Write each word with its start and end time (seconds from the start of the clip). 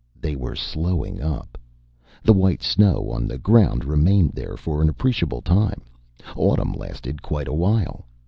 They 0.19 0.35
were 0.35 0.55
slowing 0.55 1.21
up! 1.21 1.59
The 2.23 2.33
white 2.33 2.63
snow 2.63 3.11
on 3.11 3.27
the 3.27 3.37
ground 3.37 3.85
remained 3.85 4.31
there 4.33 4.57
for 4.57 4.81
an 4.81 4.89
appreciable 4.89 5.43
time, 5.43 5.81
autumn 6.35 6.71
lasted 6.73 7.21
quite 7.21 7.47
a 7.47 7.53
while. 7.53 8.07